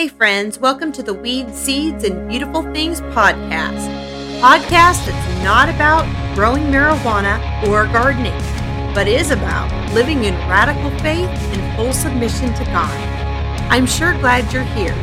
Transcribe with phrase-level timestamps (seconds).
[0.00, 3.86] Hey, friends, welcome to the Weed, Seeds, and Beautiful Things podcast.
[4.40, 7.36] Podcast that's not about growing marijuana
[7.68, 8.32] or gardening,
[8.94, 12.98] but is about living in radical faith and full submission to God.
[13.70, 14.94] I'm sure glad you're here.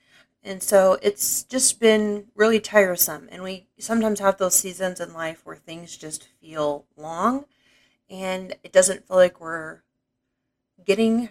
[0.42, 3.28] And so it's just been really tiresome.
[3.30, 7.44] And we sometimes have those seasons in life where things just feel long
[8.08, 9.82] and it doesn't feel like we're
[10.84, 11.28] getting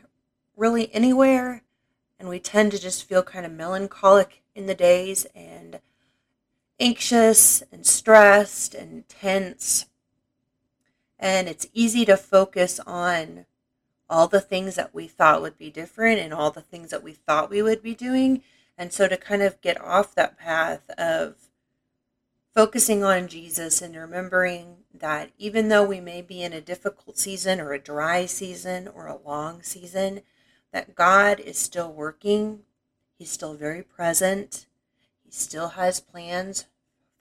[0.56, 1.64] really anywhere.
[2.18, 5.80] And we tend to just feel kind of melancholic in the days and
[6.80, 9.86] anxious and stressed and tense.
[11.20, 13.46] And it's easy to focus on
[14.10, 17.14] all the things that we thought would be different and all the things that we
[17.14, 18.42] thought we would be doing.
[18.78, 21.36] And so to kind of get off that path of
[22.54, 27.60] focusing on Jesus and remembering that even though we may be in a difficult season
[27.60, 30.22] or a dry season or a long season,
[30.72, 32.62] that God is still working.
[33.18, 34.66] He's still very present.
[35.30, 36.66] He still has plans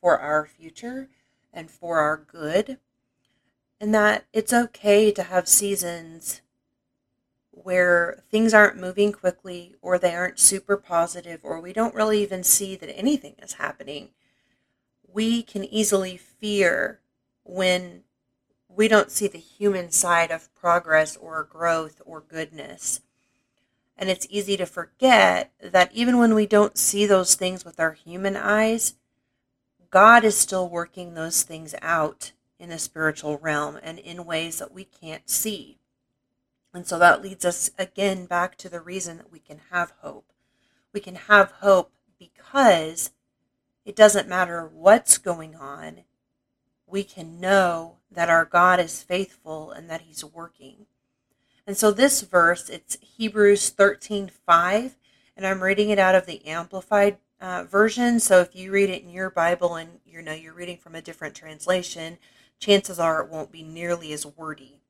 [0.01, 1.11] for our future
[1.53, 2.79] and for our good.
[3.79, 6.41] And that it's okay to have seasons
[7.51, 12.43] where things aren't moving quickly or they aren't super positive or we don't really even
[12.43, 14.09] see that anything is happening.
[15.07, 17.01] We can easily fear
[17.45, 18.05] when
[18.71, 23.03] we don't see the human side of progress or growth or goodness.
[23.99, 27.93] And it's easy to forget that even when we don't see those things with our
[27.93, 28.95] human eyes,
[29.91, 34.73] God is still working those things out in the spiritual realm and in ways that
[34.73, 35.79] we can't see.
[36.73, 40.33] And so that leads us again back to the reason that we can have hope.
[40.93, 43.11] We can have hope because
[43.85, 46.03] it doesn't matter what's going on,
[46.87, 50.87] we can know that our God is faithful and that he's working.
[51.69, 54.97] And so this verse, it's Hebrews 13 5,
[55.37, 58.21] and I'm reading it out of the Amplified uh, version.
[58.21, 61.03] So if you read it in your Bible and you know you're reading from a
[61.03, 62.17] different translation,
[62.59, 64.81] chances are it won't be nearly as wordy.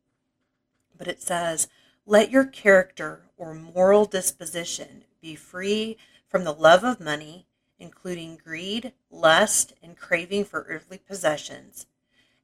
[0.96, 1.66] But it says,
[2.06, 7.48] "Let your character or moral disposition be free from the love of money,
[7.80, 11.86] including greed, lust, and craving for earthly possessions."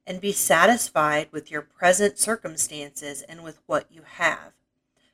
[0.07, 4.53] And be satisfied with your present circumstances and with what you have.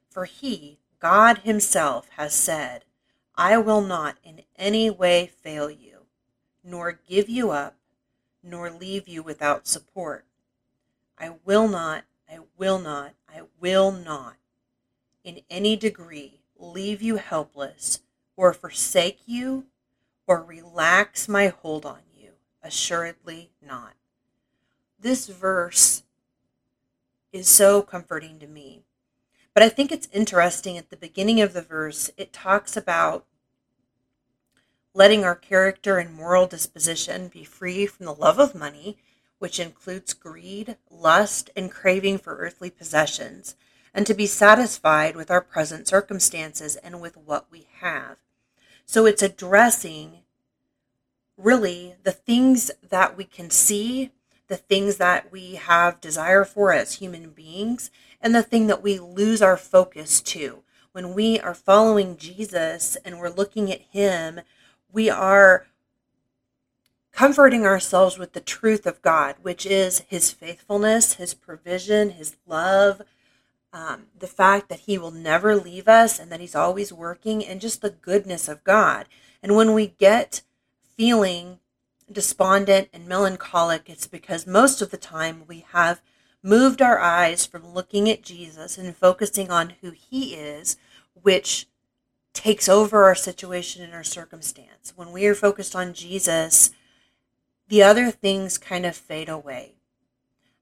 [0.09, 2.84] For he, God Himself, has said,
[3.35, 6.06] I will not in any way fail you,
[6.63, 7.75] nor give you up,
[8.44, 10.25] nor leave you without support.
[11.18, 14.35] I will not, I will not, I will not
[15.24, 18.01] in any degree leave you helpless,
[18.35, 19.66] or forsake you,
[20.28, 22.31] or relax my hold on you.
[22.63, 23.94] Assuredly not
[25.01, 26.03] this verse
[27.31, 28.84] is so comforting to me.
[29.53, 33.25] But I think it's interesting at the beginning of the verse, it talks about
[34.94, 38.98] letting our character and moral disposition be free from the love of money,
[39.39, 43.56] which includes greed, lust, and craving for earthly possessions,
[43.94, 48.18] and to be satisfied with our present circumstances and with what we have.
[48.86, 50.19] So it's addressing
[51.38, 54.12] really the things that we can see
[54.51, 57.89] the things that we have desire for as human beings,
[58.19, 60.62] and the thing that we lose our focus to.
[60.92, 64.42] When we are following Jesus and we're looking at Him,
[64.92, 65.68] we are
[67.13, 73.03] comforting ourselves with the truth of God, which is His faithfulness, His provision, His love,
[73.71, 77.62] um, the fact that He will never leave us and that He's always working, and
[77.62, 79.06] just the goodness of God.
[79.42, 80.42] And when we get
[80.98, 81.61] feeling
[82.13, 86.02] despondent and melancholic, it's because most of the time we have
[86.44, 90.78] moved our eyes from looking at Jesus and focusing on who He is,
[91.13, 91.68] which
[92.34, 94.94] takes over our situation and our circumstance.
[94.96, 96.72] When we are focused on Jesus,
[97.68, 99.75] the other things kind of fade away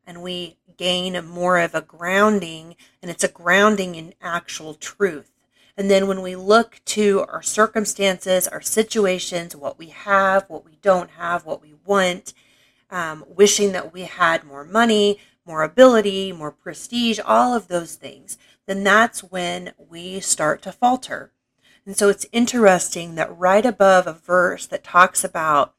[0.10, 5.30] and we gain more of a grounding, and it's a grounding in actual truth.
[5.80, 10.78] And then when we look to our circumstances, our situations, what we have, what we
[10.82, 12.34] don't have, what we want,
[12.92, 18.38] um, wishing that we had more money, more ability, more prestige, all of those things,
[18.66, 21.32] then that's when we start to falter.
[21.86, 25.76] And so it's interesting that right above a verse that talks about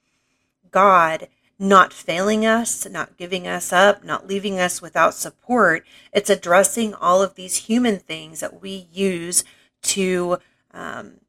[0.70, 5.84] God not failing us, not giving us up, not leaving us without support.
[6.10, 9.44] It's addressing all of these human things that we use
[9.82, 10.38] to
[10.72, 11.20] um,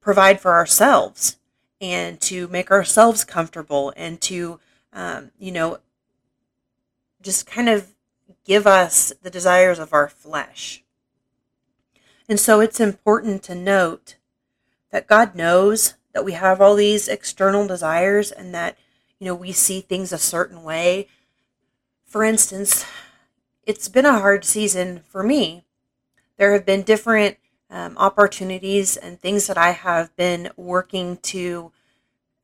[0.00, 1.38] provide for ourselves
[1.80, 4.60] and to make ourselves comfortable and to,
[4.92, 5.78] um, you know,
[7.20, 7.88] just kind of
[8.44, 10.82] give us the desires of our flesh.
[12.28, 14.16] And so it's important to note
[14.90, 18.76] that God knows that we have all these external desires and that
[19.22, 21.06] you know, we see things a certain way.
[22.04, 22.84] For instance,
[23.64, 25.62] it's been a hard season for me.
[26.38, 27.36] There have been different
[27.72, 31.72] um, opportunities and things that I have been working to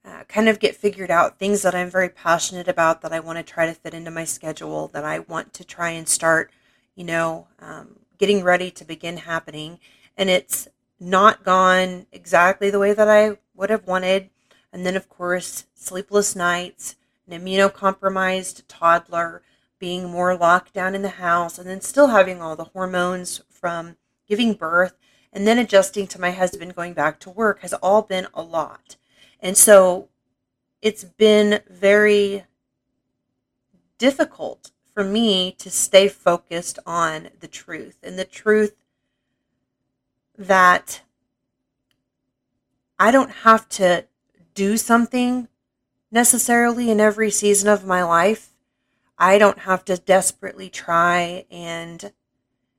[0.05, 3.37] uh, kind of get figured out, things that I'm very passionate about that I want
[3.37, 6.51] to try to fit into my schedule, that I want to try and start,
[6.95, 9.79] you know, um, getting ready to begin happening.
[10.17, 10.67] And it's
[10.99, 14.31] not gone exactly the way that I would have wanted.
[14.73, 16.97] And then, of course, sleepless nights,
[17.29, 19.43] an immunocompromised toddler,
[19.79, 23.97] being more locked down in the house, and then still having all the hormones from
[24.27, 24.95] giving birth,
[25.33, 28.97] and then adjusting to my husband going back to work has all been a lot.
[29.41, 30.09] And so
[30.83, 32.45] it's been very
[33.99, 38.75] difficult for me to stay focused on the truth and the truth
[40.37, 41.03] that
[42.99, 44.07] I don't have to
[44.55, 45.49] do something
[46.11, 48.51] necessarily in every season of my life.
[49.19, 52.13] I don't have to desperately try and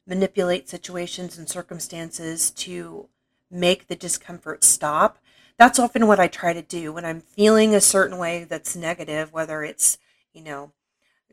[0.10, 3.08] manipulate situations and circumstances to
[3.52, 5.20] make the discomfort stop.
[5.58, 9.32] That's often what I try to do when I'm feeling a certain way that's negative,
[9.32, 10.00] whether it's,
[10.34, 10.72] you know,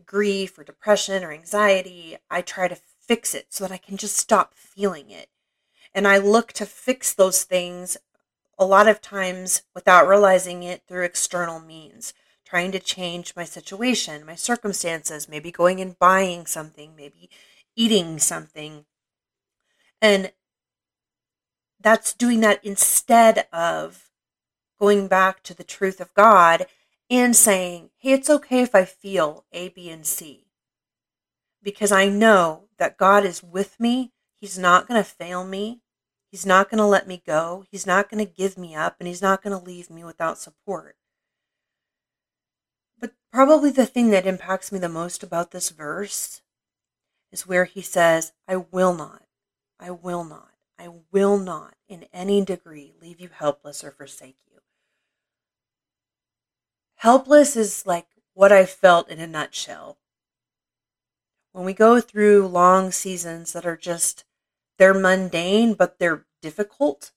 [0.04, 2.18] grief or depression or anxiety.
[2.30, 5.30] I try to fix it so that I can just stop feeling it.
[5.94, 7.96] And I look to fix those things
[8.58, 12.12] a lot of times without realizing it through external means,
[12.44, 17.30] trying to change my situation, my circumstances, maybe going and buying something, maybe
[17.76, 18.86] eating something.
[20.02, 20.32] And
[21.80, 24.10] that's doing that instead of
[24.80, 26.66] going back to the truth of God
[27.08, 30.46] and saying, hey, it's okay if I feel A, B, and C.
[31.62, 34.12] Because I know that God is with me.
[34.34, 35.82] He's not going to fail me.
[36.30, 37.64] He's not going to let me go.
[37.70, 40.38] He's not going to give me up, and he's not going to leave me without
[40.38, 40.96] support.
[42.98, 46.42] But probably the thing that impacts me the most about this verse
[47.32, 49.22] is where he says, I will not,
[49.78, 54.60] I will not, I will not in any degree leave you helpless or forsake you.
[56.96, 59.98] Helpless is like what I felt in a nutshell.
[61.52, 64.24] When we go through long seasons that are just
[64.78, 67.12] they're mundane, but they're difficult.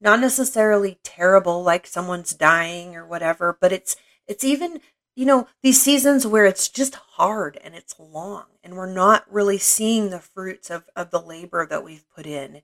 [0.00, 3.96] Not necessarily terrible, like someone's dying or whatever, but it's
[4.26, 4.80] it's even
[5.14, 9.58] you know these seasons where it's just hard and it's long, and we're not really
[9.58, 12.62] seeing the fruits of of the labor that we've put in.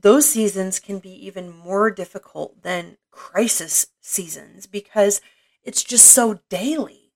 [0.00, 5.20] Those seasons can be even more difficult than crisis seasons because
[5.64, 7.12] it's just so daily.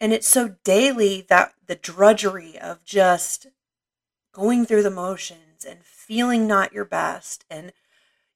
[0.00, 3.48] And it's so daily that the drudgery of just
[4.32, 7.72] going through the motions and feeling not your best and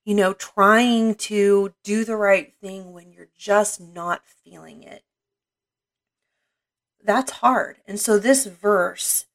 [0.05, 5.03] you know trying to do the right thing when you're just not feeling it.
[7.03, 7.77] That's hard.
[7.87, 9.25] And so this verse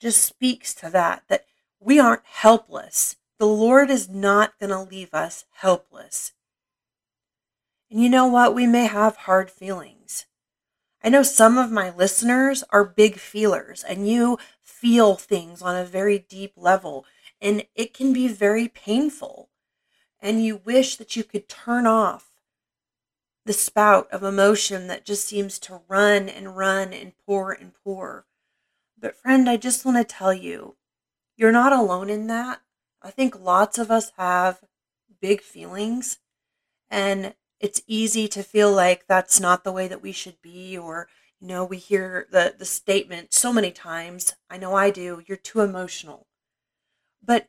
[0.00, 1.44] just speaks to that that
[1.78, 3.16] we aren't helpless.
[3.38, 6.32] The lord is not going to leave us helpless.
[7.90, 8.54] And you know what?
[8.54, 10.26] We may have hard feelings.
[11.02, 15.84] I know some of my listeners are big feelers and you feel things on a
[15.84, 17.04] very deep level,
[17.40, 19.50] and it can be very painful.
[20.24, 22.30] And you wish that you could turn off
[23.44, 28.24] the spout of emotion that just seems to run and run and pour and pour.
[28.98, 30.76] But, friend, I just want to tell you,
[31.36, 32.62] you're not alone in that.
[33.02, 34.64] I think lots of us have
[35.20, 36.20] big feelings,
[36.88, 41.06] and it's easy to feel like that's not the way that we should be, or,
[41.38, 44.36] you know, we hear the, the statement so many times.
[44.48, 46.28] I know I do, you're too emotional.
[47.22, 47.48] But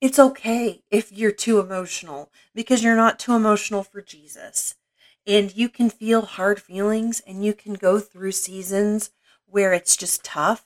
[0.00, 4.74] it's okay if you're too emotional because you're not too emotional for Jesus.
[5.26, 9.10] And you can feel hard feelings and you can go through seasons
[9.46, 10.64] where it's just tough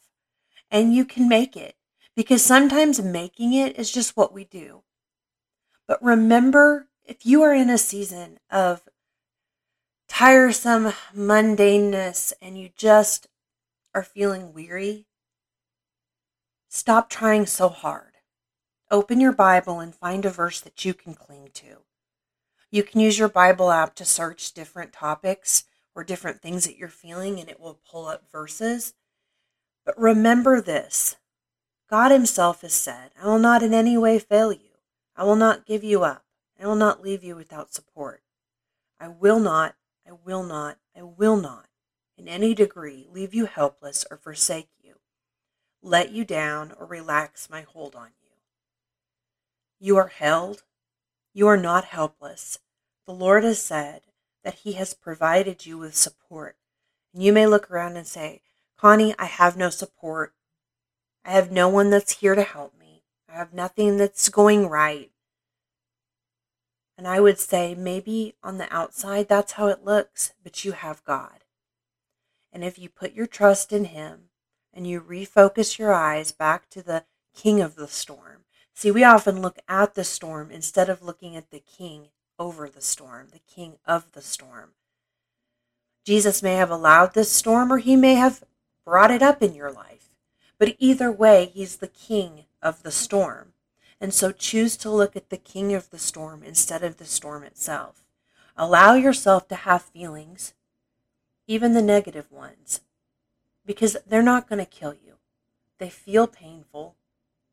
[0.70, 1.76] and you can make it
[2.14, 4.82] because sometimes making it is just what we do.
[5.86, 8.82] But remember, if you are in a season of
[10.08, 13.28] tiresome mundaneness and you just
[13.94, 15.06] are feeling weary,
[16.68, 18.09] stop trying so hard.
[18.92, 21.78] Open your Bible and find a verse that you can cling to.
[22.72, 26.88] You can use your Bible app to search different topics or different things that you're
[26.88, 28.94] feeling, and it will pull up verses.
[29.84, 31.16] But remember this
[31.88, 34.70] God Himself has said, I will not in any way fail you.
[35.16, 36.24] I will not give you up.
[36.60, 38.22] I will not leave you without support.
[38.98, 41.66] I will not, I will not, I will not,
[42.18, 44.96] in any degree, leave you helpless or forsake you,
[45.82, 48.19] let you down, or relax my hold on you.
[49.82, 50.62] You are held.
[51.32, 52.58] You are not helpless.
[53.06, 54.02] The Lord has said
[54.44, 56.56] that He has provided you with support.
[57.14, 58.42] And you may look around and say,
[58.78, 60.34] Connie, I have no support.
[61.24, 63.04] I have no one that's here to help me.
[63.26, 65.10] I have nothing that's going right.
[66.98, 71.04] And I would say maybe on the outside that's how it looks, but you have
[71.04, 71.44] God.
[72.52, 74.28] And if you put your trust in Him
[74.74, 79.42] and you refocus your eyes back to the King of the storm, See, we often
[79.42, 82.08] look at the storm instead of looking at the king
[82.38, 84.70] over the storm, the king of the storm.
[86.04, 88.42] Jesus may have allowed this storm or he may have
[88.84, 90.08] brought it up in your life.
[90.58, 93.52] But either way, he's the king of the storm.
[94.00, 97.44] And so choose to look at the king of the storm instead of the storm
[97.44, 98.02] itself.
[98.56, 100.54] Allow yourself to have feelings,
[101.46, 102.80] even the negative ones,
[103.64, 105.14] because they're not going to kill you.
[105.78, 106.96] They feel painful,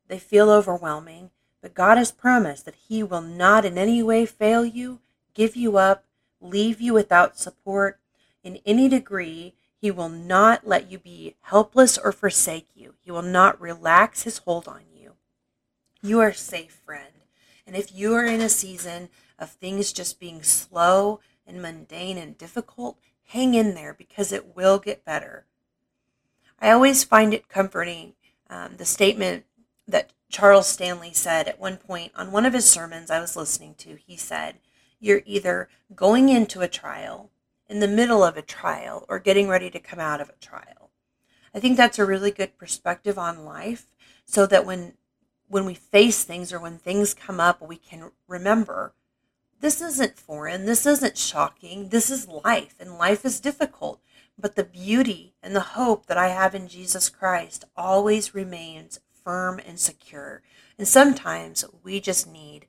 [0.08, 4.64] they feel overwhelming, but God has promised that He will not in any way fail
[4.64, 5.00] you,
[5.34, 6.04] give you up,
[6.40, 8.00] leave you without support.
[8.42, 12.94] In any degree, He will not let you be helpless or forsake you.
[13.00, 15.12] He will not relax His hold on you.
[16.02, 17.12] You are safe, friend.
[17.66, 22.38] And if you are in a season of things just being slow and mundane and
[22.38, 25.44] difficult, hang in there because it will get better.
[26.60, 28.14] I always find it comforting
[28.48, 29.44] um, the statement
[29.88, 33.74] that Charles Stanley said at one point on one of his sermons I was listening
[33.78, 33.96] to.
[33.96, 34.58] He said,
[35.00, 37.30] You're either going into a trial,
[37.68, 40.90] in the middle of a trial, or getting ready to come out of a trial.
[41.54, 43.86] I think that's a really good perspective on life
[44.24, 44.94] so that when
[45.48, 48.92] when we face things or when things come up, we can remember
[49.60, 54.00] this isn't foreign, this isn't shocking, this is life, and life is difficult.
[54.38, 59.60] But the beauty and the hope that I have in Jesus Christ always remains firm
[59.66, 60.42] and secure.
[60.78, 62.66] And sometimes we just need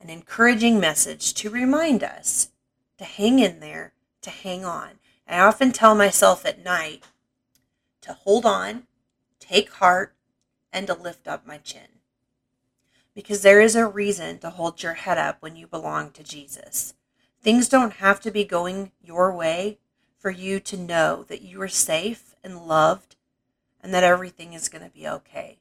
[0.00, 2.50] an encouraging message to remind us
[2.98, 4.98] to hang in there, to hang on.
[5.26, 7.04] I often tell myself at night
[8.02, 8.84] to hold on,
[9.38, 10.14] take heart,
[10.72, 12.00] and to lift up my chin.
[13.14, 16.94] Because there is a reason to hold your head up when you belong to Jesus.
[17.40, 19.78] Things don't have to be going your way
[20.18, 23.16] for you to know that you are safe and loved
[23.80, 25.57] and that everything is going to be okay.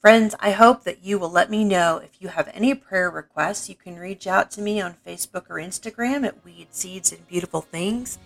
[0.00, 3.68] Friends, I hope that you will let me know if you have any prayer requests.
[3.68, 7.60] You can reach out to me on Facebook or Instagram at Weed Seeds and Beautiful
[7.60, 8.18] Things.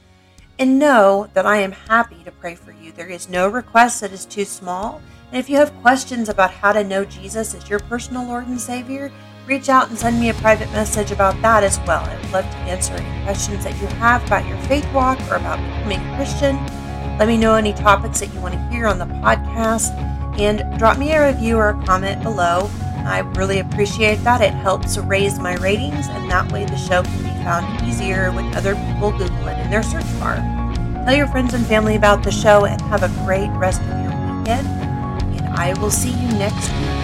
[0.56, 2.92] And know that I am happy to pray for you.
[2.92, 5.02] There is no request that is too small.
[5.32, 8.60] And if you have questions about how to know Jesus as your personal Lord and
[8.60, 9.10] Savior,
[9.44, 12.04] reach out and send me a private message about that as well.
[12.04, 15.34] I would love to answer any questions that you have about your faith walk or
[15.34, 16.54] about becoming Christian.
[17.18, 20.98] Let me know any topics that you want to hear on the podcast and drop
[20.98, 22.70] me a review or a comment below.
[23.06, 24.40] I really appreciate that.
[24.40, 28.54] It helps raise my ratings, and that way the show can be found easier when
[28.54, 30.36] other people Google it in their search bar.
[31.04, 34.38] Tell your friends and family about the show and have a great rest of your
[34.38, 34.66] weekend.
[35.36, 37.03] And I will see you next week.